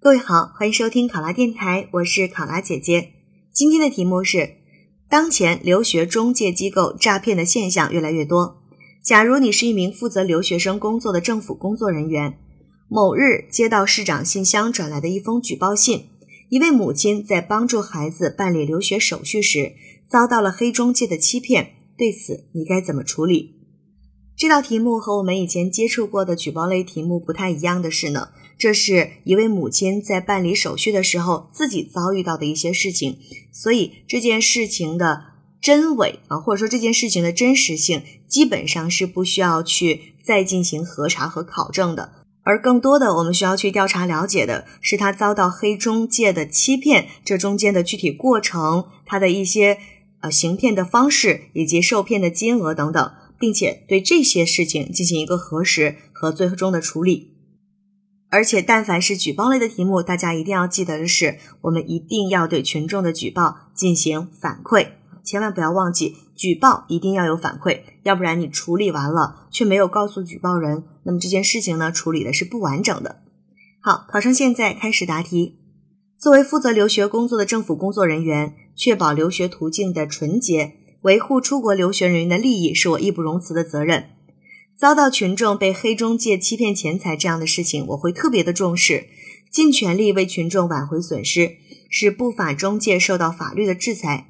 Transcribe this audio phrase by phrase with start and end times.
[0.00, 3.14] 各位好，欢迎收听考拉电台，我是考拉姐姐。
[3.52, 4.54] 今天的题目是：
[5.10, 8.62] 当前留学中介机构诈骗的现象越来越多。
[9.02, 12.38] 假如你是一名负责留学生工作的政府工作人员，
[12.88, 16.10] 某日接到市长信箱转来的一封举报信，
[16.48, 19.72] 一位母亲在帮助孩子办理留学手续时
[20.08, 23.57] 遭到了黑中介的欺骗，对此你该怎么处理？
[24.38, 33.18] 这道题目和我们以前接触过的举报类题目不太一样的是呢，这是一位母亲在办理手续的时候自己遭遇到的一些事情，
[33.50, 35.24] 所以这件事情的
[35.60, 42.12] 真伪啊，或者说这件事情的真实性，基本上是不需要去再进行核查和考证的，
[42.44, 49.78] 而更多的我们需要去调查了解的是他遭到黑中介的欺骗，这中间的具体过程，他的一些
[50.20, 53.10] 呃行骗的方式以及受骗的金额等等。
[53.38, 57.34] 并且对这些事情进行一个核实和最终的处理。
[58.30, 64.88] 而且，但凡是举报类的题目，大家一定要记得的是，我们一定要对群众的举报进行反馈，
[65.24, 73.22] 千万不要忘记举报一定要有反馈，要不然你处理完了却没有告诉举报人，那么这件事情呢处理的是不完整的。
[73.80, 75.56] 好，考生现在开始答题。
[76.18, 80.74] 作为负责留学工作的政府工作人员，确保留学途径的纯洁。
[81.02, 84.10] 维护出国留学人员的利益是我义不容辞的责任。
[84.76, 89.08] 遭到群众被黑中介欺骗钱财这样的事情，我会特别的重视，
[89.50, 91.56] 尽全力为群众挽回损失，
[91.90, 94.28] 使不法中介受到法律的制裁。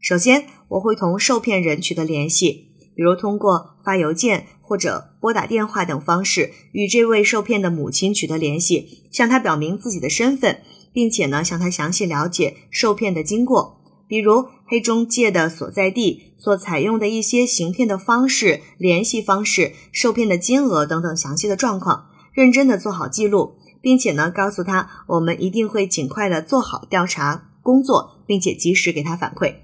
[0.00, 13.81] 首先，我会同受骗人取得联系，比如通过发邮件或者拨打电话等方式，与这位受骗的母亲取得联系，向他表明自己的身份，并且呢，向他详细了解受骗的经过。
[14.12, 29.54] 比如黑中介的所在地、所采用的一些行骗的方式、联系方式、受骗的金额等等详细的状况，认真的做好记录，并且呢告诉他，我们一定会尽快的做好调查工作，并且及时给他反馈。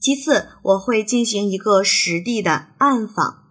[0.00, 3.44] 其次，我会进行一个实地的暗访，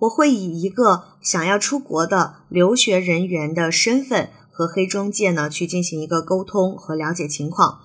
[0.00, 7.78] 我会以一个想要出国的留学人员的身份和黑中介呢去进行一个沟通和了解情况。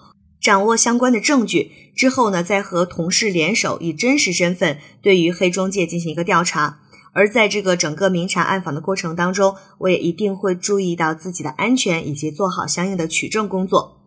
[0.48, 6.80] 掌握相关的证据之后呢，再和同事联手，以真实身份对于黑中介进行一个调查。
[7.12, 14.00] 而在这个整个明察暗访的过程当中，我也一定会注意到自己的安全，以及做好相应的取证工作。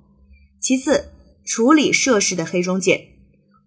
[0.59, 1.11] 其次，
[1.45, 3.09] 处理涉事的黑中介，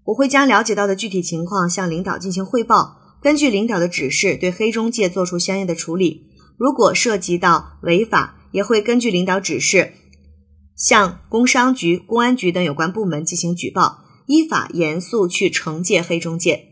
[0.05, 6.25] 我会将了解到的具体情况向领导进行汇报，根据领导的指示对黑中介做出相应的处理。
[6.57, 9.93] 如果涉及到违法，也会根据领导指示。
[10.75, 16.69] 向工商局、公安局等有关部门进行举报，依法严肃去惩戒黑中介。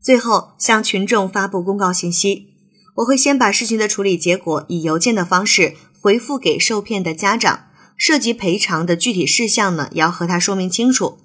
[0.00, 2.54] 最后，向群众发布公告信息。
[2.96, 11.18] 我会先把事情的处理结果以邮件的方式回复给受骗的家长，涉及赔偿的具体事项呢，也要和他说明清楚。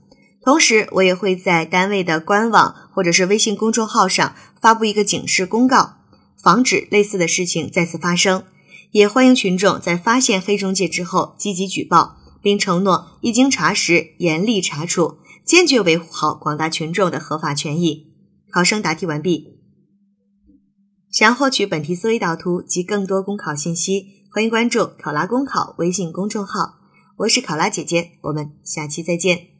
[0.43, 5.97] 同时，我也会在单位的官网或者是微信公众号上发布一个警示公告，
[6.41, 8.43] 防止类似的事情再次发生。
[8.91, 18.11] 也欢迎群众在发现黑中介之后积极举报，并承诺一经查实严厉查处，坚决维护好广大群众的合法权益。
[18.51, 19.59] 考生答题完毕。
[21.09, 26.79] 想要获取本题思维导图及更多公考信息，欢迎关注“考拉公考”微信公众号。
[27.17, 29.50] 我是考拉姐姐，我们下期再见。